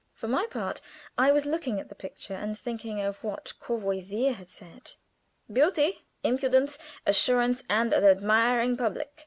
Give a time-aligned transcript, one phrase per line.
[0.15, 0.81] For my part,
[1.15, 4.93] I was looking at the picture and thinking of what Courvoisier had said:
[5.53, 9.15] "Beauty, impudence, assurance, and an admiring public."